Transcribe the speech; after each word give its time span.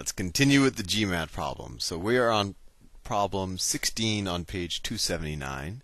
Let's 0.00 0.12
continue 0.12 0.62
with 0.62 0.76
the 0.76 0.82
GMAT 0.82 1.30
problem. 1.30 1.78
So 1.78 1.98
we 1.98 2.16
are 2.16 2.30
on 2.30 2.54
problem 3.04 3.58
16 3.58 4.26
on 4.26 4.46
page 4.46 4.82
279. 4.82 5.82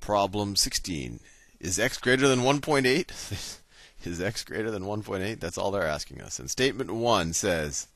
Problem 0.00 0.56
16. 0.56 1.20
Is 1.60 1.78
x 1.78 1.98
greater 1.98 2.26
than 2.26 2.40
1.8? 2.40 3.60
is 4.04 4.20
x 4.20 4.42
greater 4.42 4.72
than 4.72 4.82
1.8? 4.82 5.38
That's 5.38 5.56
all 5.56 5.70
they're 5.70 5.86
asking 5.86 6.20
us. 6.20 6.40
And 6.40 6.50
statement 6.50 6.90
1 6.90 7.32
says 7.34 7.86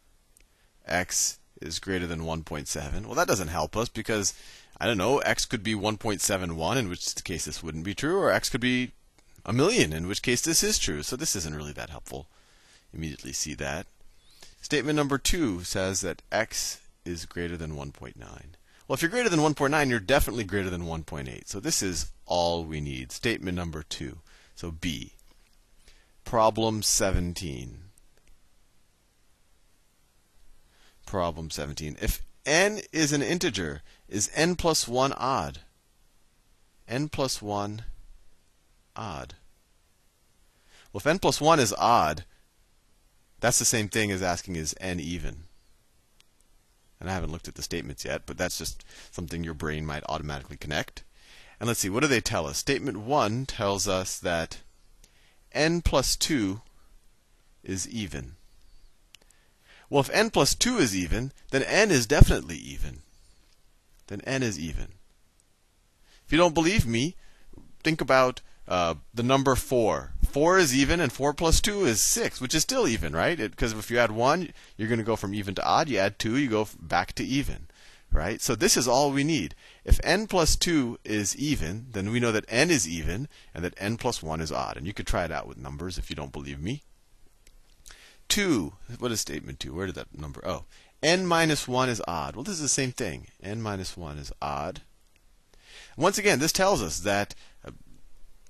x 0.87 1.41
is 1.61 1.81
greater 1.81 2.07
than 2.07 2.21
1.7. 2.21 3.05
Well, 3.05 3.17
that 3.17 3.27
doesn't 3.27 3.49
help 3.49 3.77
us 3.77 3.89
because, 3.89 4.33
I 4.81 4.87
don't 4.87 4.97
know, 4.97 5.19
x 5.19 5.45
could 5.45 5.65
be 5.65 5.75
1.71, 5.75 6.77
in 6.77 6.89
which 6.89 7.17
case 7.25 7.47
this 7.47 7.65
wouldn't 7.65 7.83
be 7.83 7.97
true, 7.97 8.21
or 8.21 8.31
x 8.31 8.49
could 8.49 8.61
be 8.61 8.93
a 9.45 9.53
million, 9.53 9.93
in 9.93 10.07
which 10.07 10.23
case 10.23 10.41
this 10.41 10.63
is 10.63 10.79
true. 10.79 11.03
So 11.03 11.17
this 11.17 11.35
isn't 11.35 11.57
really 11.57 11.73
that 11.73 11.91
helpful. 11.91 12.29
Immediately 12.95 13.33
see 13.33 13.55
that. 13.55 13.89
Statement 14.69 14.97
number 14.97 15.17
two 15.17 15.65
says 15.65 16.03
that 16.03 16.21
x 16.31 16.83
is 17.03 17.25
greater 17.25 17.57
than 17.57 17.75
1.9. 17.75 18.15
Well, 18.19 18.95
if 18.95 19.01
you're 19.01 19.11
greater 19.11 19.31
than 19.31 19.41
1.9, 19.41 19.89
you're 19.89 19.99
definitely 19.99 20.45
greater 20.45 20.69
than 20.69 20.83
1.8. 20.83 21.49
So 21.49 21.59
this 21.59 21.83
is 21.83 22.13
all 22.27 22.67
we 22.67 22.83
need. 22.83 23.11
Statement 23.11 23.57
number 23.57 23.83
two. 23.83 24.19
So 24.55 24.71
B. 24.71 25.15
Problem 26.27 26.83
17. 26.83 27.79
Problem 31.07 31.49
17. 31.49 31.97
If 32.03 32.21
n 32.45 32.83
is 32.93 33.15
an 33.15 33.23
integer, 33.23 33.81
is 34.07 34.31
n 34.35 34.55
plus 34.55 34.87
1 34.87 35.15
odd? 35.15 35.61
n 36.87 37.09
plus 37.09 37.41
1 37.41 37.85
odd. 38.95 39.35
Well, 40.93 40.99
if 40.99 41.07
n 41.07 41.19
plus 41.19 41.41
1 41.41 41.59
is 41.59 41.73
odd, 41.79 42.27
that's 43.41 43.59
the 43.59 43.65
same 43.65 43.89
thing 43.89 44.11
as 44.11 44.23
asking 44.23 44.57
is 44.57 44.75
n 44.81 45.01
even? 45.01 45.45
And 47.01 47.09
I 47.09 47.13
haven't 47.15 47.31
looked 47.31 47.49
at 47.49 47.55
the 47.55 47.63
statements 47.63 48.05
yet, 48.05 48.23
but 48.27 48.37
that's 48.37 48.59
just 48.59 48.85
something 49.11 49.45
your 49.45 49.55
brain 49.55 49.87
might 49.87 50.03
automatically 50.09 50.57
connect. 50.57 51.05
And 51.61 51.69
let's 51.69 51.81
see, 51.81 51.91
what 51.91 52.01
do 52.01 52.07
they 52.07 52.21
tell 52.21 52.47
us? 52.47 52.59
Statement 52.59 52.99
1 52.99 53.47
tells 53.47 53.87
us 53.87 54.19
that 54.19 54.59
n 55.53 55.81
plus 55.81 56.17
2 56.17 56.61
is 57.63 57.89
even. 57.89 58.37
Well, 59.91 60.01
if 60.01 60.11
n 60.11 60.31
plus 60.31 60.55
2 60.55 60.79
is 60.79 60.97
even, 60.97 61.33
then 61.51 61.63
n 61.63 61.91
is 61.91 62.07
definitely 62.07 62.57
even. 62.57 63.03
Then 64.09 64.21
n 64.23 64.43
is 64.43 64.59
even. 64.59 64.89
If 66.27 66.33
you 66.33 66.39
don't 66.39 66.55
believe 66.55 66.87
me, 66.87 67.17
think 67.83 68.01
about 68.01 68.41
uh, 68.67 68.97
the 69.15 69.23
number 69.23 69.55
4. 69.55 70.13
4 70.29 70.59
is 70.59 70.77
even, 70.77 71.01
and 71.01 71.13
4 71.13 71.35
plus 71.35 71.61
2 71.61 71.87
is 71.87 72.01
6, 72.01 72.41
which 72.41 72.55
is 72.55 72.63
still 72.63 72.87
even, 72.87 73.15
right? 73.15 73.39
Because 73.39 73.73
if 73.73 73.91
you 73.91 73.99
add 73.99 74.13
1, 74.13 74.51
you're 74.77 74.89
going 74.89 74.99
to 74.99 75.05
go 75.05 75.17
from 75.17 75.35
even 75.35 75.55
to 75.55 75.67
odd. 75.67 75.89
You 75.89 75.99
add 75.99 76.19
2, 76.19 76.37
you 76.37 76.49
go 76.49 76.69
back 76.81 77.13
to 77.15 77.25
even, 77.25 77.67
right? 78.13 78.41
So 78.41 78.55
this 78.55 78.77
is 78.77 78.87
all 78.87 79.11
we 79.11 79.25
need. 79.25 79.55
If 79.85 79.99
n 80.05 80.27
plus 80.27 80.57
2 80.57 80.99
is 81.05 81.37
even, 81.37 81.87
then 81.93 82.11
we 82.11 82.21
know 82.21 82.33
that 82.33 82.45
n 82.49 82.71
is 82.71 82.89
even, 82.89 83.29
and 83.55 83.65
that 83.65 83.75
n 83.79 83.97
plus 83.97 84.23
1 84.23 84.41
is 84.41 84.53
odd. 84.53 84.77
And 84.77 84.87
you 84.87 84.93
could 84.93 85.07
try 85.07 85.25
it 85.25 85.33
out 85.33 85.49
with 85.49 85.57
numbers 85.57 85.99
if 85.99 86.11
you 86.11 86.17
don't 86.17 86.33
believe 86.33 86.61
me. 86.61 86.83
2, 88.29 88.73
what 88.99 89.11
is 89.11 89.21
statement 89.21 89.59
2? 89.59 89.75
Where 89.75 89.87
did 89.87 89.95
that 89.95 90.19
number? 90.19 90.43
Oh, 90.47 90.65
n 91.03 91.27
minus 91.27 91.67
1 91.67 91.89
is 91.89 92.03
odd. 92.07 92.37
Well, 92.37 92.45
this 92.45 92.57
is 92.57 92.61
the 92.61 92.69
same 92.69 92.93
thing. 92.93 93.29
n 93.43 93.63
minus 93.63 93.97
1 93.97 94.19
is 94.19 94.33
odd. 94.43 94.83
Once 95.97 96.19
again, 96.19 96.39
this 96.39 96.53
tells 96.53 96.81
us 96.81 97.01
that 97.01 97.35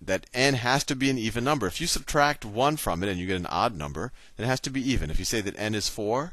that 0.00 0.26
n 0.32 0.54
has 0.54 0.84
to 0.84 0.96
be 0.96 1.10
an 1.10 1.18
even 1.18 1.44
number. 1.44 1.66
If 1.66 1.80
you 1.80 1.86
subtract 1.86 2.44
1 2.44 2.76
from 2.76 3.02
it 3.02 3.08
and 3.08 3.18
you 3.18 3.26
get 3.26 3.36
an 3.36 3.46
odd 3.46 3.76
number, 3.76 4.12
then 4.36 4.46
it 4.46 4.50
has 4.50 4.60
to 4.60 4.70
be 4.70 4.90
even. 4.90 5.10
If 5.10 5.18
you 5.18 5.24
say 5.24 5.40
that 5.40 5.58
n 5.58 5.74
is 5.74 5.88
4, 5.88 6.32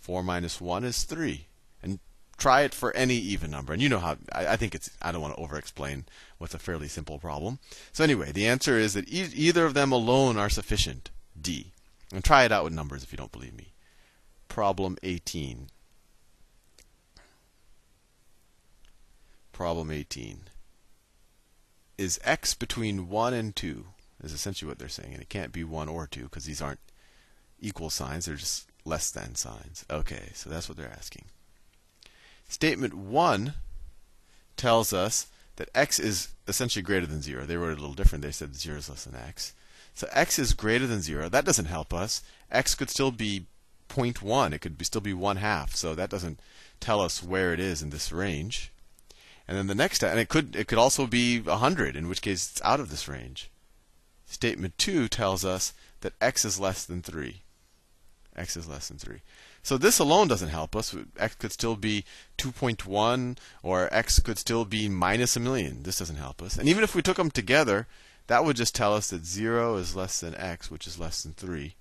4 0.00 0.22
minus 0.22 0.60
1 0.60 0.84
is 0.84 1.04
3. 1.04 1.46
And 1.82 2.00
try 2.36 2.62
it 2.62 2.74
for 2.74 2.94
any 2.96 3.14
even 3.14 3.50
number. 3.50 3.72
And 3.72 3.80
you 3.80 3.88
know 3.88 4.00
how, 4.00 4.16
I, 4.32 4.48
I 4.48 4.56
think 4.56 4.74
it's, 4.74 4.90
I 5.00 5.12
don't 5.12 5.22
want 5.22 5.36
to 5.36 5.40
over 5.40 5.56
explain 5.56 6.04
what's 6.38 6.54
a 6.54 6.58
fairly 6.58 6.88
simple 6.88 7.18
problem. 7.18 7.58
So, 7.92 8.02
anyway, 8.02 8.32
the 8.32 8.46
answer 8.46 8.76
is 8.76 8.94
that 8.94 9.08
e- 9.08 9.32
either 9.34 9.66
of 9.66 9.74
them 9.74 9.92
alone 9.92 10.36
are 10.36 10.50
sufficient. 10.50 11.10
D. 11.40 11.72
And 12.12 12.24
try 12.24 12.44
it 12.44 12.52
out 12.52 12.64
with 12.64 12.72
numbers 12.72 13.04
if 13.04 13.12
you 13.12 13.18
don't 13.18 13.32
believe 13.32 13.54
me. 13.56 13.72
Problem 14.48 14.98
18. 15.02 15.68
Problem 19.52 19.90
18 19.90 20.49
is 22.00 22.18
x 22.24 22.54
between 22.54 23.10
1 23.10 23.34
and 23.34 23.54
2 23.54 23.84
is 24.24 24.32
essentially 24.32 24.66
what 24.66 24.78
they're 24.78 24.88
saying 24.88 25.12
and 25.12 25.20
it 25.20 25.28
can't 25.28 25.52
be 25.52 25.62
1 25.62 25.86
or 25.86 26.06
2 26.06 26.22
because 26.22 26.46
these 26.46 26.62
aren't 26.62 26.80
equal 27.60 27.90
signs 27.90 28.24
they're 28.24 28.36
just 28.36 28.66
less 28.86 29.10
than 29.10 29.34
signs. 29.34 29.84
Okay 29.90 30.30
so 30.32 30.48
that's 30.48 30.66
what 30.66 30.78
they're 30.78 30.88
asking. 30.88 31.26
Statement 32.48 32.94
1 32.94 33.52
tells 34.56 34.94
us 34.94 35.26
that 35.56 35.68
x 35.74 35.98
is 35.98 36.28
essentially 36.48 36.82
greater 36.82 37.06
than 37.06 37.20
0 37.20 37.44
they 37.44 37.58
wrote 37.58 37.72
it 37.72 37.78
a 37.78 37.82
little 37.82 37.94
different. 37.94 38.22
They 38.22 38.32
said 38.32 38.56
0 38.56 38.78
is 38.78 38.88
less 38.88 39.04
than 39.04 39.14
x. 39.14 39.52
So 39.92 40.08
x 40.10 40.38
is 40.38 40.54
greater 40.54 40.86
than 40.86 41.02
0 41.02 41.28
that 41.28 41.44
doesn't 41.44 41.66
help 41.66 41.92
us. 41.92 42.22
X 42.50 42.74
could 42.74 42.88
still 42.88 43.10
be 43.10 43.44
0.1 43.90 44.54
it 44.54 44.60
could 44.60 44.78
be, 44.78 44.86
still 44.86 45.02
be 45.02 45.12
1 45.12 45.36
half. 45.36 45.76
So 45.76 45.94
that 45.94 46.08
doesn't 46.08 46.40
tell 46.80 47.02
us 47.02 47.22
where 47.22 47.52
it 47.52 47.60
is 47.60 47.82
in 47.82 47.90
this 47.90 48.10
range 48.10 48.72
and 49.50 49.58
then 49.58 49.66
the 49.66 49.74
next, 49.74 50.04
and 50.04 50.20
it 50.20 50.28
could 50.28 50.54
it 50.54 50.68
could 50.68 50.78
also 50.78 51.08
be 51.08 51.40
100, 51.40 51.96
in 51.96 52.06
which 52.08 52.22
case 52.22 52.48
it's 52.52 52.62
out 52.62 52.78
of 52.78 52.88
this 52.88 53.08
range. 53.08 53.50
Statement 54.24 54.78
2 54.78 55.08
tells 55.08 55.44
us 55.44 55.74
that 56.02 56.12
x 56.20 56.44
is 56.44 56.60
less 56.60 56.84
than 56.84 57.02
3. 57.02 57.42
x 58.36 58.56
is 58.56 58.68
less 58.68 58.86
than 58.86 58.98
3. 58.98 59.18
So 59.64 59.76
this 59.76 59.98
alone 59.98 60.28
doesn't 60.28 60.50
help 60.50 60.76
us. 60.76 60.94
x 61.18 61.34
could 61.34 61.50
still 61.50 61.74
be 61.74 62.04
2.1, 62.38 63.38
or 63.64 63.92
x 63.92 64.20
could 64.20 64.38
still 64.38 64.64
be 64.64 64.88
minus 64.88 65.36
a 65.36 65.40
million. 65.40 65.82
This 65.82 65.98
doesn't 65.98 66.14
help 66.14 66.40
us. 66.40 66.56
And 66.56 66.68
even 66.68 66.84
if 66.84 66.94
we 66.94 67.02
took 67.02 67.16
them 67.16 67.32
together, 67.32 67.88
that 68.28 68.44
would 68.44 68.54
just 68.54 68.76
tell 68.76 68.94
us 68.94 69.10
that 69.10 69.26
0 69.26 69.74
is 69.78 69.96
less 69.96 70.20
than 70.20 70.36
x, 70.36 70.70
which 70.70 70.86
is 70.86 71.00
less 71.00 71.24
than 71.24 71.32
3, 71.32 71.74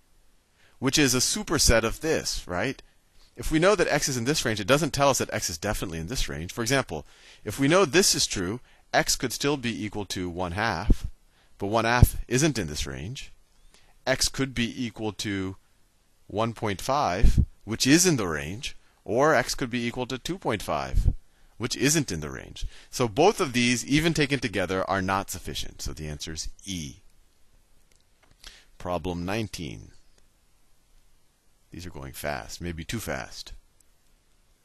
which 0.80 0.98
is 0.98 1.14
a 1.14 1.20
superset 1.20 1.84
of 1.84 2.02
this, 2.02 2.48
right? 2.48 2.82
If 3.40 3.52
we 3.52 3.58
know 3.58 3.74
that 3.74 3.88
x 3.88 4.10
is 4.10 4.18
in 4.18 4.26
this 4.26 4.44
range, 4.44 4.60
it 4.60 4.68
doesn't 4.68 4.92
tell 4.92 5.10
us 5.10 5.20
that 5.20 5.34
x 5.34 5.50
is 5.50 5.58
definitely 5.58 5.98
in 5.98 6.08
this 6.08 6.28
range. 6.28 6.52
For 6.52 6.62
example, 6.62 7.06
if 7.46 7.58
we 7.58 7.70
know 7.70 7.86
this 7.86 8.14
is 8.14 8.28
true, 8.28 8.60
x 8.94 9.16
could 9.16 9.32
still 9.32 9.56
be 9.56 9.86
equal 9.86 10.04
to 10.08 10.30
1 10.30 10.52
half, 10.52 11.08
but 11.58 11.68
1 11.68 11.86
half 11.86 12.18
isn't 12.28 12.60
in 12.60 12.68
this 12.68 12.86
range. 12.86 13.32
x 14.06 14.28
could 14.28 14.54
be 14.54 14.86
equal 14.86 15.14
to 15.14 15.56
1.5, 16.30 17.46
which 17.64 17.88
is 17.88 18.06
in 18.06 18.18
the 18.18 18.28
range, 18.28 18.76
or 19.06 19.34
x 19.34 19.56
could 19.56 19.70
be 19.70 19.88
equal 19.88 20.06
to 20.06 20.18
2.5, 20.18 21.14
which 21.58 21.78
isn't 21.78 22.12
in 22.12 22.20
the 22.20 22.30
range. 22.30 22.66
So 22.92 23.08
both 23.08 23.40
of 23.40 23.54
these, 23.54 23.86
even 23.86 24.14
taken 24.14 24.42
together, 24.42 24.84
are 24.90 25.02
not 25.02 25.32
sufficient. 25.32 25.82
So 25.82 25.94
the 25.94 26.10
answer 26.10 26.34
is 26.34 26.50
E. 26.66 26.96
Problem 28.78 29.24
19. 29.24 29.92
These 31.72 31.86
are 31.86 31.92
going 31.92 32.14
fast, 32.14 32.62
maybe 32.62 32.84
too 32.84 33.00
fast. 33.00 33.54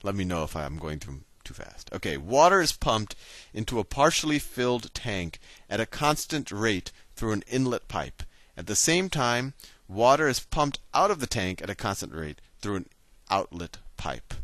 Let 0.03 0.15
me 0.15 0.25
know 0.25 0.45
if 0.45 0.57
I'm 0.57 0.79
going 0.79 0.99
too, 0.99 1.21
too 1.45 1.55
fast. 1.55 1.91
Okay, 1.93 2.17
water 2.17 2.61
is 2.61 2.73
pumped 2.73 3.15
into 3.53 3.79
a 3.79 3.85
partially 3.85 4.39
filled 4.39 4.93
tank 4.95 5.39
at 5.69 5.81
a 5.81 5.87
constant 5.87 6.51
rate 6.51 6.93
through 7.15 7.33
an 7.33 7.45
inlet 7.47 7.89
pipe. 7.89 8.23
At 8.57 8.67
the 8.67 8.77
same 8.77 9.09
time, 9.09 9.55
water 9.89 10.29
is 10.29 10.41
pumped 10.41 10.79
out 10.93 11.11
of 11.11 11.21
the 11.21 11.27
tank 11.27 11.63
at 11.63 11.71
a 11.71 11.75
constant 11.75 12.15
rate 12.15 12.41
through 12.61 12.77
an 12.77 12.87
outlet 13.31 13.79
pipe. 13.97 14.35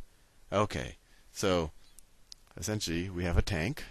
Okay, 0.53 0.97
so 1.33 1.71
essentially 2.57 3.09
we 3.09 3.25
have 3.25 3.39
a 3.39 3.43
tank. 3.43 3.85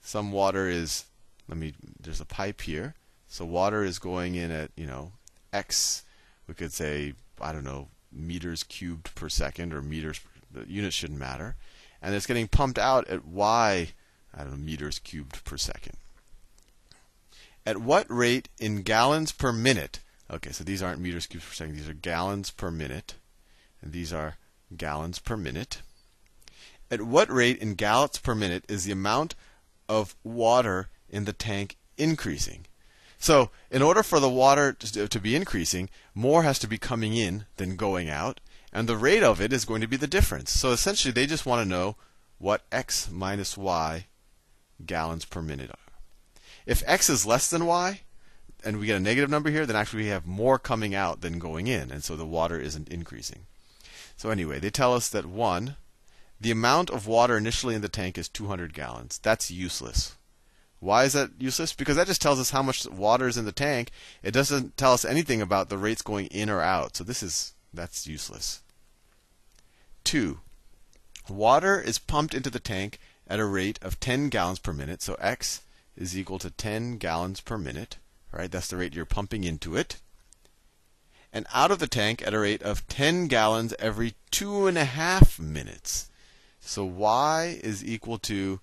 Some 0.00 0.32
water 0.32 0.68
is, 0.68 1.04
let 1.48 1.56
me, 1.56 1.74
there's 2.00 2.20
a 2.20 2.26
pipe 2.26 2.62
here. 2.62 2.94
So 3.28 3.44
water 3.44 3.84
is 3.84 3.98
going 3.98 4.34
in 4.34 4.50
at, 4.50 4.70
you 4.76 4.86
know, 4.86 5.12
x 5.52 6.02
we 6.46 6.54
could 6.54 6.72
say, 6.72 7.14
I 7.40 7.52
don't 7.52 7.64
know, 7.64 7.88
meters 8.10 8.62
cubed 8.62 9.14
per 9.14 9.28
second 9.28 9.72
or 9.72 9.82
meters, 9.82 10.20
the 10.50 10.66
units 10.68 10.96
shouldn't 10.96 11.18
matter. 11.18 11.56
And 12.00 12.14
it's 12.14 12.26
getting 12.26 12.48
pumped 12.48 12.78
out 12.78 13.08
at 13.08 13.24
y, 13.24 13.92
I 14.34 14.42
don't 14.42 14.50
know, 14.50 14.56
meters 14.56 14.98
cubed 14.98 15.44
per 15.44 15.56
second. 15.56 15.96
At 17.64 17.78
what 17.78 18.06
rate 18.08 18.48
in 18.58 18.82
gallons 18.82 19.30
per 19.30 19.52
minute? 19.52 20.00
Okay, 20.30 20.50
so 20.50 20.64
these 20.64 20.82
aren't 20.82 21.00
meters 21.00 21.26
cubed 21.26 21.46
per 21.46 21.54
second, 21.54 21.76
these 21.76 21.88
are 21.88 21.94
gallons 21.94 22.50
per 22.50 22.70
minute. 22.70 23.14
And 23.80 23.92
these 23.92 24.12
are 24.12 24.36
gallons 24.76 25.18
per 25.18 25.36
minute. 25.36 25.82
At 26.90 27.02
what 27.02 27.30
rate 27.30 27.58
in 27.58 27.74
gallons 27.74 28.18
per 28.18 28.34
minute 28.34 28.64
is 28.68 28.84
the 28.84 28.92
amount 28.92 29.34
of 29.88 30.14
water 30.22 30.88
in 31.08 31.24
the 31.24 31.32
tank 31.32 31.76
increasing? 31.96 32.66
So, 33.22 33.50
in 33.70 33.82
order 33.82 34.02
for 34.02 34.18
the 34.18 34.28
water 34.28 34.72
to 34.72 35.20
be 35.20 35.36
increasing, 35.36 35.88
more 36.12 36.42
has 36.42 36.58
to 36.58 36.66
be 36.66 36.76
coming 36.76 37.14
in 37.14 37.44
than 37.54 37.76
going 37.76 38.10
out, 38.10 38.40
and 38.72 38.88
the 38.88 38.96
rate 38.96 39.22
of 39.22 39.40
it 39.40 39.52
is 39.52 39.64
going 39.64 39.80
to 39.80 39.86
be 39.86 39.96
the 39.96 40.08
difference. 40.08 40.50
So, 40.50 40.72
essentially, 40.72 41.12
they 41.12 41.26
just 41.26 41.46
want 41.46 41.62
to 41.62 41.68
know 41.68 41.94
what 42.38 42.64
x 42.72 43.08
minus 43.12 43.56
y 43.56 44.06
gallons 44.84 45.24
per 45.24 45.40
minute 45.40 45.70
are. 45.70 45.92
If 46.66 46.82
x 46.84 47.08
is 47.08 47.24
less 47.24 47.48
than 47.48 47.64
y, 47.64 48.00
and 48.64 48.80
we 48.80 48.86
get 48.86 48.96
a 48.96 49.00
negative 49.00 49.30
number 49.30 49.50
here, 49.50 49.66
then 49.66 49.76
actually 49.76 50.02
we 50.02 50.08
have 50.08 50.26
more 50.26 50.58
coming 50.58 50.92
out 50.92 51.20
than 51.20 51.38
going 51.38 51.68
in, 51.68 51.92
and 51.92 52.02
so 52.02 52.16
the 52.16 52.26
water 52.26 52.58
isn't 52.58 52.88
increasing. 52.88 53.46
So 54.16 54.30
anyway, 54.30 54.58
they 54.58 54.70
tell 54.70 54.94
us 54.94 55.08
that 55.10 55.26
one, 55.26 55.76
the 56.40 56.50
amount 56.50 56.90
of 56.90 57.06
water 57.06 57.36
initially 57.36 57.76
in 57.76 57.82
the 57.82 57.88
tank 57.88 58.18
is 58.18 58.28
200 58.28 58.74
gallons. 58.74 59.20
That's 59.22 59.48
useless. 59.48 60.16
Why 60.82 61.04
is 61.04 61.12
that 61.12 61.30
useless? 61.38 61.72
Because 61.72 61.94
that 61.94 62.08
just 62.08 62.20
tells 62.20 62.40
us 62.40 62.50
how 62.50 62.60
much 62.60 62.88
water 62.88 63.28
is 63.28 63.36
in 63.36 63.44
the 63.44 63.52
tank. 63.52 63.92
It 64.20 64.32
doesn't 64.32 64.76
tell 64.76 64.92
us 64.92 65.04
anything 65.04 65.40
about 65.40 65.68
the 65.68 65.78
rates 65.78 66.02
going 66.02 66.26
in 66.26 66.50
or 66.50 66.60
out. 66.60 66.96
So 66.96 67.04
this 67.04 67.22
is 67.22 67.54
that's 67.72 68.08
useless. 68.08 68.62
2. 70.02 70.40
Water 71.28 71.80
is 71.80 72.00
pumped 72.00 72.34
into 72.34 72.50
the 72.50 72.58
tank 72.58 72.98
at 73.28 73.38
a 73.38 73.44
rate 73.44 73.78
of 73.80 74.00
10 74.00 74.28
gallons 74.28 74.58
per 74.58 74.72
minute. 74.72 75.02
So 75.02 75.14
x 75.20 75.62
is 75.96 76.18
equal 76.18 76.40
to 76.40 76.50
10 76.50 76.98
gallons 76.98 77.40
per 77.40 77.56
minute. 77.56 77.98
Right? 78.32 78.50
That's 78.50 78.66
the 78.66 78.76
rate 78.76 78.92
you're 78.92 79.04
pumping 79.04 79.44
into 79.44 79.76
it. 79.76 80.00
And 81.32 81.46
out 81.54 81.70
of 81.70 81.78
the 81.78 81.86
tank 81.86 82.26
at 82.26 82.34
a 82.34 82.40
rate 82.40 82.62
of 82.62 82.88
10 82.88 83.28
gallons 83.28 83.72
every 83.78 84.14
two 84.32 84.66
and 84.66 84.76
a 84.76 84.84
half 84.84 85.38
minutes. 85.38 86.10
So 86.58 86.84
y 86.84 87.60
is 87.62 87.84
equal 87.84 88.18
to 88.18 88.58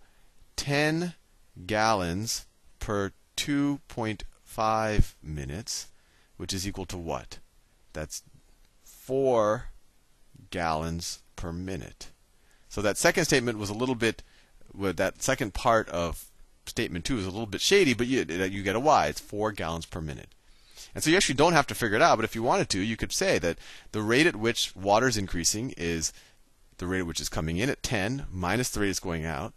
10 0.57 1.13
gallons 1.65 2.45
per 2.79 3.11
2.5 3.37 5.13
minutes, 5.23 5.87
which 6.37 6.53
is 6.53 6.67
equal 6.67 6.85
to 6.85 6.97
what? 6.97 7.39
That's 7.93 8.23
4 8.83 9.65
gallons 10.51 11.21
per 11.35 11.51
minute. 11.51 12.11
So 12.67 12.81
that 12.81 12.97
second 12.97 13.25
statement 13.25 13.57
was 13.57 13.69
a 13.69 13.73
little 13.73 13.95
bit, 13.95 14.23
well, 14.73 14.93
that 14.93 15.21
second 15.21 15.53
part 15.53 15.89
of 15.89 16.25
statement 16.65 17.05
2 17.05 17.17
is 17.17 17.25
a 17.25 17.31
little 17.31 17.45
bit 17.45 17.61
shady, 17.61 17.93
but 17.93 18.07
you, 18.07 18.25
you 18.27 18.63
get 18.63 18.75
a 18.75 18.79
y. 18.79 19.07
It's 19.07 19.19
4 19.19 19.51
gallons 19.51 19.85
per 19.85 20.01
minute. 20.01 20.29
And 20.93 21.03
so 21.03 21.09
you 21.09 21.17
actually 21.17 21.35
don't 21.35 21.53
have 21.53 21.67
to 21.67 21.75
figure 21.75 21.97
it 21.97 22.01
out, 22.01 22.17
but 22.17 22.25
if 22.25 22.35
you 22.35 22.43
wanted 22.43 22.69
to, 22.69 22.79
you 22.79 22.97
could 22.97 23.11
say 23.11 23.39
that 23.39 23.57
the 23.91 24.01
rate 24.01 24.25
at 24.25 24.35
which 24.35 24.75
water 24.75 25.07
is 25.07 25.17
increasing 25.17 25.73
is 25.77 26.11
the 26.77 26.87
rate 26.87 26.99
at 26.99 27.07
which 27.07 27.19
is 27.19 27.29
coming 27.29 27.57
in 27.57 27.69
at 27.69 27.83
10 27.83 28.25
minus 28.31 28.69
the 28.69 28.79
rate 28.79 28.89
it's 28.89 28.99
going 28.99 29.25
out. 29.25 29.53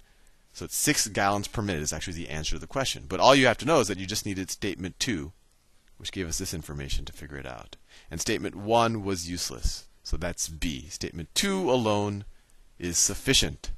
So 0.52 0.66
it's 0.66 0.76
6 0.76 1.08
gallons 1.08 1.49
per 1.49 1.62
minute 1.62 1.82
is 1.82 1.93
actually 1.93 2.14
the 2.14 2.28
answer 2.28 2.56
to 2.56 2.58
the 2.58 2.66
question. 2.66 3.04
But 3.08 3.20
all 3.20 3.34
you 3.34 3.46
have 3.46 3.58
to 3.58 3.64
know 3.64 3.81
is 3.81 3.88
that 3.88 3.99
you 3.99 4.06
just 4.06 4.26
needed 4.26 4.50
statement 4.50 4.99
2, 4.99 5.32
which 5.96 6.12
gave 6.12 6.28
us 6.28 6.38
this 6.38 6.52
information 6.52 7.04
to 7.06 7.12
figure 7.12 7.38
it 7.38 7.46
out. 7.46 7.76
And 8.10 8.20
statement 8.20 8.54
1 8.54 9.02
was 9.02 9.31
useless. 9.31 9.87
So 10.02 10.16
that's 10.16 10.49
B. 10.49 10.88
Statement 10.88 11.34
2 11.34 11.70
alone 11.70 12.25
is 12.78 12.99
sufficient. 12.99 13.70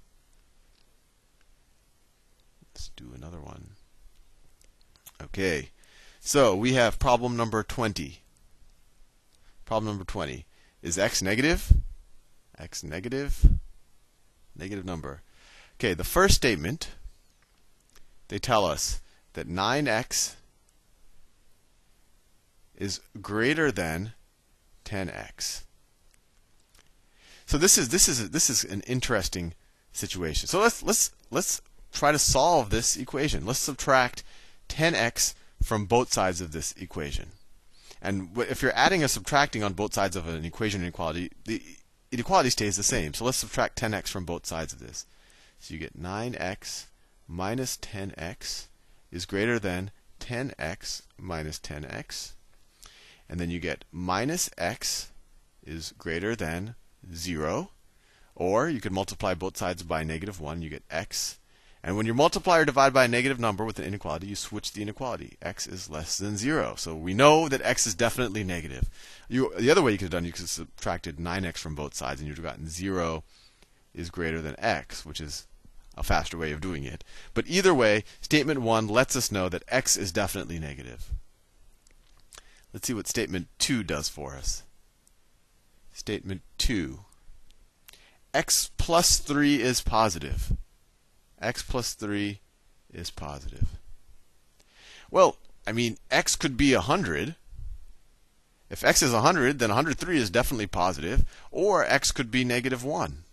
Let's 2.72 2.88
do 2.96 3.12
another 3.14 3.40
one. 3.40 3.70
Okay. 5.22 5.70
So 6.18 6.56
we 6.56 6.72
have 6.72 6.98
problem 6.98 7.36
number 7.36 7.62
20. 7.62 8.20
Problem 9.64 9.92
number 9.92 10.04
20. 10.04 10.44
Is 10.82 10.98
x 10.98 11.22
negative? 11.22 11.72
x 12.58 12.82
negative? 12.82 13.46
Negative 14.56 14.84
number. 14.84 15.22
Okay, 15.78 15.94
the 15.94 16.04
first 16.04 16.34
statement, 16.34 16.90
they 18.28 18.38
tell 18.38 18.64
us 18.64 19.00
that 19.34 19.48
9x 19.48 20.36
is 22.76 23.00
greater 23.20 23.70
than 23.70 24.12
10x. 24.84 25.62
So 27.46 27.58
this 27.58 27.76
is 27.76 27.90
this 27.90 28.08
is 28.08 28.30
this 28.30 28.48
is 28.48 28.64
an 28.64 28.80
interesting 28.82 29.54
situation. 29.92 30.48
So 30.48 30.60
let's 30.60 30.82
let's 30.82 31.10
let's 31.30 31.60
try 31.92 32.10
to 32.12 32.18
solve 32.18 32.70
this 32.70 32.96
equation. 32.96 33.44
Let's 33.46 33.58
subtract 33.58 34.24
10x 34.68 35.34
from 35.62 35.86
both 35.86 36.12
sides 36.12 36.40
of 36.40 36.52
this 36.52 36.72
equation. 36.72 37.32
And 38.00 38.30
if 38.36 38.62
you're 38.62 38.74
adding 38.74 39.02
or 39.02 39.08
subtracting 39.08 39.62
on 39.62 39.72
both 39.72 39.94
sides 39.94 40.16
of 40.16 40.26
an 40.28 40.44
equation 40.44 40.82
inequality, 40.82 41.30
the 41.44 41.62
inequality 42.12 42.50
stays 42.50 42.76
the 42.76 42.82
same. 42.82 43.14
So 43.14 43.24
let's 43.24 43.38
subtract 43.38 43.80
10x 43.80 44.08
from 44.08 44.24
both 44.24 44.46
sides 44.46 44.72
of 44.72 44.80
this. 44.80 45.06
So 45.64 45.72
you 45.72 45.80
get 45.80 45.98
9x 45.98 46.88
minus 47.26 47.78
10x 47.78 48.66
is 49.10 49.24
greater 49.24 49.58
than 49.58 49.92
10x 50.20 51.00
minus 51.18 51.58
10x. 51.58 52.32
And 53.30 53.40
then 53.40 53.48
you 53.48 53.60
get 53.60 53.86
minus 53.90 54.50
x 54.58 55.10
is 55.66 55.94
greater 55.96 56.36
than 56.36 56.74
0. 57.14 57.70
Or 58.34 58.68
you 58.68 58.82
could 58.82 58.92
multiply 58.92 59.32
both 59.32 59.56
sides 59.56 59.82
by 59.82 60.04
negative 60.04 60.38
1. 60.38 60.60
You 60.60 60.68
get 60.68 60.82
x 60.90 61.38
and 61.82 61.96
when 61.96 62.04
you 62.04 62.12
multiply 62.12 62.58
or 62.58 62.66
divide 62.66 62.92
by 62.92 63.06
a 63.06 63.08
negative 63.08 63.40
number 63.40 63.64
with 63.64 63.78
an 63.78 63.86
inequality, 63.86 64.26
you 64.26 64.36
switch 64.36 64.72
the 64.72 64.82
inequality. 64.82 65.38
x 65.40 65.66
is 65.66 65.88
less 65.88 66.18
than 66.18 66.36
0. 66.36 66.74
So 66.76 66.94
we 66.94 67.14
know 67.14 67.48
that 67.48 67.62
x 67.62 67.86
is 67.86 67.94
definitely 67.94 68.44
negative. 68.44 68.90
You, 69.30 69.50
the 69.58 69.70
other 69.70 69.80
way 69.80 69.92
you 69.92 69.98
could 69.98 70.04
have 70.04 70.10
done, 70.10 70.26
you 70.26 70.32
could 70.32 70.42
have 70.42 70.50
subtracted 70.50 71.16
9x 71.16 71.56
from 71.56 71.74
both 71.74 71.94
sides, 71.94 72.20
and 72.20 72.28
you'd 72.28 72.36
have 72.36 72.44
gotten 72.44 72.68
0 72.68 73.24
is 73.94 74.10
greater 74.10 74.42
than 74.42 74.58
x, 74.58 75.06
which 75.06 75.22
is 75.22 75.46
a 75.96 76.02
faster 76.02 76.36
way 76.36 76.52
of 76.52 76.60
doing 76.60 76.84
it. 76.84 77.04
But 77.32 77.46
either 77.46 77.74
way, 77.74 78.04
statement 78.20 78.60
1 78.60 78.88
lets 78.88 79.16
us 79.16 79.32
know 79.32 79.48
that 79.48 79.64
x 79.68 79.96
is 79.96 80.12
definitely 80.12 80.58
negative. 80.58 81.10
Let's 82.72 82.86
see 82.86 82.94
what 82.94 83.06
statement 83.06 83.48
2 83.58 83.82
does 83.82 84.08
for 84.08 84.34
us. 84.34 84.62
Statement 85.92 86.42
2 86.58 87.00
x 88.32 88.70
plus 88.76 89.18
3 89.18 89.62
is 89.62 89.80
positive 89.80 90.56
x 91.44 91.62
plus 91.62 91.94
3 91.94 92.40
is 92.92 93.10
positive. 93.10 93.78
Well, 95.10 95.36
I 95.66 95.72
mean, 95.72 95.98
x 96.10 96.36
could 96.36 96.56
be 96.56 96.74
100. 96.74 97.36
If 98.70 98.82
x 98.82 99.02
is 99.02 99.12
100, 99.12 99.58
then 99.58 99.68
103 99.68 100.16
is 100.16 100.30
definitely 100.30 100.66
positive. 100.66 101.24
Or 101.50 101.84
x 101.84 102.12
could 102.12 102.30
be 102.30 102.44
negative 102.44 102.82
1, 102.82 103.23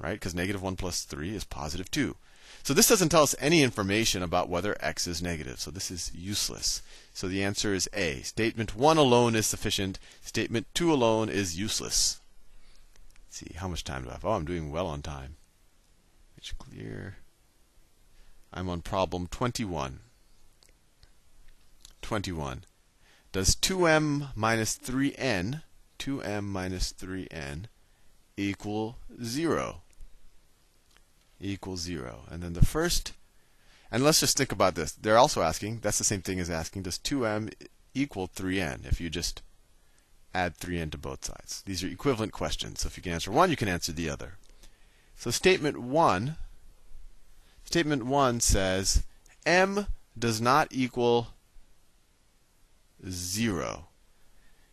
right? 0.00 0.14
Because 0.14 0.34
negative 0.34 0.62
1 0.62 0.76
plus 0.76 1.02
3 1.02 1.34
is 1.34 1.44
positive 1.44 1.90
2. 1.90 2.16
So 2.62 2.74
this 2.74 2.88
doesn't 2.88 3.08
tell 3.08 3.22
us 3.22 3.34
any 3.38 3.62
information 3.62 4.22
about 4.22 4.48
whether 4.48 4.76
x 4.80 5.06
is 5.06 5.22
negative. 5.22 5.60
So 5.60 5.70
this 5.70 5.90
is 5.90 6.10
useless. 6.14 6.82
So 7.14 7.28
the 7.28 7.42
answer 7.42 7.72
is 7.72 7.88
A. 7.94 8.20
Statement 8.22 8.76
1 8.76 8.96
alone 8.96 9.34
is 9.34 9.46
sufficient. 9.46 9.98
Statement 10.22 10.66
2 10.74 10.92
alone 10.92 11.28
is 11.28 11.58
useless. 11.58 12.20
Let's 13.26 13.38
see, 13.38 13.54
how 13.56 13.68
much 13.68 13.84
time 13.84 14.04
do 14.04 14.10
I 14.10 14.12
have? 14.12 14.24
Oh, 14.24 14.32
I'm 14.32 14.44
doing 14.44 14.70
well 14.70 14.86
on 14.86 15.02
time. 15.02 15.36
It's 16.36 16.52
clear. 16.52 17.16
I'm 18.52 18.68
on 18.68 18.82
problem 18.82 19.26
21. 19.26 20.00
21. 22.02 22.64
Does 23.32 23.54
2m 23.56 24.28
minus 24.34 24.78
3n, 24.78 25.62
2m 25.98 26.44
minus 26.44 26.92
3n, 26.92 27.64
equal 28.36 28.96
0? 29.22 29.82
Equal 31.40 31.76
0. 31.76 32.24
And 32.30 32.42
then 32.42 32.52
the 32.52 32.64
first, 32.64 33.12
and 33.90 34.02
let's 34.02 34.20
just 34.20 34.36
think 34.36 34.52
about 34.52 34.74
this. 34.74 34.92
They're 34.92 35.18
also 35.18 35.42
asking, 35.42 35.80
that's 35.80 35.98
the 35.98 36.04
same 36.04 36.22
thing 36.22 36.40
as 36.40 36.50
asking, 36.50 36.82
does 36.82 36.98
2m 36.98 37.52
equal 37.94 38.28
3n? 38.28 38.90
If 38.90 39.00
you 39.00 39.08
just 39.10 39.42
add 40.34 40.56
3n 40.58 40.90
to 40.92 40.98
both 40.98 41.24
sides. 41.24 41.62
These 41.62 41.82
are 41.82 41.88
equivalent 41.88 42.32
questions. 42.32 42.80
So 42.80 42.86
if 42.86 42.96
you 42.96 43.02
can 43.02 43.12
answer 43.12 43.30
one, 43.30 43.50
you 43.50 43.56
can 43.56 43.68
answer 43.68 43.92
the 43.92 44.10
other. 44.10 44.34
So 45.16 45.30
statement 45.30 45.78
1 45.78 46.36
statement 47.64 48.04
1 48.04 48.40
says 48.40 49.04
m 49.44 49.86
does 50.18 50.40
not 50.40 50.68
equal 50.70 51.28
0. 53.08 53.88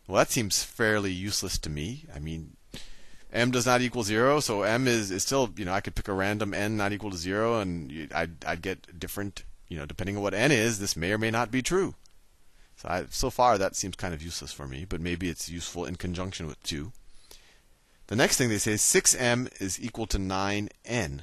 Well, 0.06 0.18
that 0.18 0.30
seems 0.30 0.62
fairly 0.62 1.10
useless 1.10 1.58
to 1.58 1.70
me. 1.70 2.06
I 2.14 2.20
mean, 2.20 2.55
m 3.32 3.50
does 3.50 3.66
not 3.66 3.82
equal 3.82 4.02
0, 4.02 4.40
so 4.40 4.62
m 4.62 4.86
is, 4.86 5.10
is 5.10 5.22
still, 5.22 5.50
you 5.56 5.64
know, 5.64 5.72
I 5.72 5.80
could 5.80 5.94
pick 5.94 6.08
a 6.08 6.12
random 6.12 6.54
n 6.54 6.76
not 6.76 6.92
equal 6.92 7.10
to 7.10 7.16
0 7.16 7.60
and 7.60 8.08
I'd, 8.14 8.44
I'd 8.44 8.62
get 8.62 8.98
different, 8.98 9.44
you 9.68 9.76
know, 9.76 9.86
depending 9.86 10.16
on 10.16 10.22
what 10.22 10.34
n 10.34 10.52
is, 10.52 10.78
this 10.78 10.96
may 10.96 11.12
or 11.12 11.18
may 11.18 11.30
not 11.30 11.50
be 11.50 11.62
true. 11.62 11.94
So, 12.76 12.88
I, 12.88 13.04
so 13.10 13.30
far, 13.30 13.58
that 13.58 13.74
seems 13.74 13.96
kind 13.96 14.14
of 14.14 14.22
useless 14.22 14.52
for 14.52 14.66
me, 14.66 14.84
but 14.88 15.00
maybe 15.00 15.28
it's 15.28 15.48
useful 15.48 15.84
in 15.86 15.96
conjunction 15.96 16.46
with 16.46 16.62
2. 16.62 16.92
The 18.08 18.16
next 18.16 18.36
thing 18.36 18.48
they 18.48 18.58
say 18.58 18.72
is 18.72 18.82
6m 18.82 19.60
is 19.60 19.82
equal 19.82 20.06
to 20.06 20.18
9n. 20.18 21.20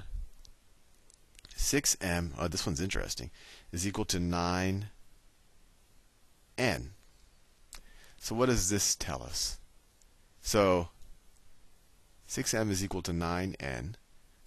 6m, 1.55 2.31
oh, 2.37 2.47
this 2.47 2.65
one's 2.65 2.81
interesting, 2.81 3.31
is 3.71 3.87
equal 3.87 4.05
to 4.05 4.17
9n. 4.17 4.83
So 8.17 8.35
what 8.35 8.47
does 8.47 8.69
this 8.69 8.95
tell 8.95 9.23
us? 9.23 9.59
So 10.41 10.89
6m 12.33 12.71
is 12.71 12.83
equal 12.83 13.03
to 13.03 13.11
9n. 13.11 13.93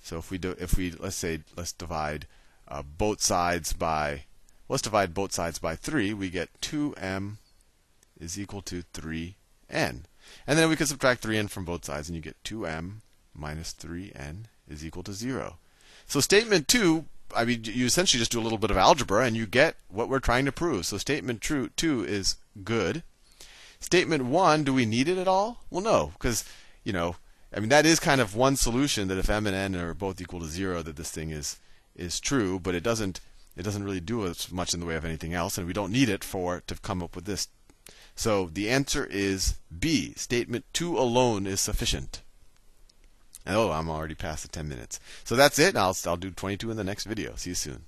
So 0.03 0.19
if 0.19 0.31
we 0.31 0.39
do, 0.39 0.57
if 0.59 0.77
we 0.77 0.91
let's 0.91 1.15
say 1.15 1.41
let's 1.57 1.73
divide 1.73 2.27
uh, 2.67 2.83
both 2.83 3.21
sides 3.21 3.73
by 3.73 4.25
let's 4.69 4.83
divide 4.83 5.15
both 5.15 5.33
sides 5.33 5.61
by 5.61 5.77
3, 5.77 6.13
we 6.15 6.29
get 6.29 6.61
2m 6.61 7.37
is 8.19 8.41
equal 8.41 8.63
to 8.63 8.83
3n. 8.93 9.35
And 9.79 10.59
then 10.59 10.69
we 10.69 10.75
can 10.75 10.87
subtract 10.87 11.23
3n 11.23 11.49
from 11.49 11.65
both 11.65 11.85
sides, 11.85 12.09
and 12.09 12.17
you 12.17 12.23
get 12.23 12.43
2m 12.43 13.03
minus 13.33 13.73
3n 13.73 14.47
is 14.69 14.85
equal 14.85 15.05
to 15.05 15.13
0. 15.13 15.59
So 16.07 16.19
statement 16.19 16.67
2 16.67 17.05
I 17.35 17.45
mean, 17.45 17.63
you 17.65 17.87
essentially 17.87 18.19
just 18.19 18.33
do 18.33 18.41
a 18.41 18.43
little 18.43 18.59
bit 18.59 18.71
of 18.71 18.77
algebra 18.77 19.25
and 19.25 19.37
you 19.37 19.47
get 19.47 19.77
what 19.89 20.09
we're 20.09 20.21
trying 20.21 20.45
to 20.45 20.53
prove. 20.53 20.87
So 20.87 20.99
statement 20.99 21.41
true 21.41 21.71
two 21.77 22.05
is 22.05 22.37
good. 22.63 23.03
Statement 23.81 24.25
one, 24.27 24.65
do 24.65 24.73
we 24.73 24.87
need 24.87 25.09
it 25.09 25.19
at 25.19 25.29
all? 25.29 25.65
Well, 25.71 25.83
no, 25.83 26.13
because 26.15 26.45
you 26.85 26.93
know, 26.93 27.17
I 27.55 27.61
mean, 27.61 27.69
that 27.69 27.87
is 27.87 28.01
kind 28.01 28.21
of 28.21 28.35
one 28.35 28.57
solution 28.57 29.09
that 29.09 29.19
if 29.19 29.31
m 29.31 29.47
and 29.47 29.57
n 29.57 29.77
are 29.77 29.95
both 29.95 30.21
equal 30.21 30.41
to 30.41 30.47
zero, 30.47 30.83
that 30.83 30.97
this 30.97 31.11
thing 31.11 31.31
is 31.31 31.59
is 31.95 32.21
true. 32.21 32.59
But 32.59 32.75
it 32.75 32.83
doesn't 32.83 33.21
it 33.57 33.63
doesn't 33.63 33.85
really 33.85 34.01
do 34.01 34.27
as 34.27 34.51
much 34.53 34.75
in 34.75 34.81
the 34.81 34.87
way 34.87 34.97
of 34.97 35.05
anything 35.05 35.33
else, 35.33 35.57
and 35.57 35.67
we 35.67 35.73
don't 35.73 35.93
need 35.93 36.09
it 36.09 36.25
for 36.25 36.63
to 36.67 36.75
come 36.77 37.03
up 37.03 37.17
with 37.17 37.25
this. 37.25 37.49
So 38.15 38.51
the 38.53 38.71
answer 38.71 39.07
is 39.07 39.57
B. 39.79 40.13
Statement 40.17 40.65
two 40.73 40.99
alone 40.99 41.47
is 41.47 41.61
sufficient. 41.61 42.23
Oh, 43.47 43.71
I'm 43.71 43.89
already 43.89 44.15
past 44.15 44.43
the 44.43 44.49
10 44.49 44.69
minutes. 44.69 44.99
So 45.23 45.37
that's 45.37 45.59
it. 45.59 45.77
I'll, 45.77 45.97
I'll 46.05 46.17
do 46.17 46.31
22 46.31 46.71
in 46.71 46.77
the 46.77 46.83
next 46.83 47.05
video. 47.05 47.37
See 47.37 47.51
you 47.51 47.55
soon. 47.55 47.85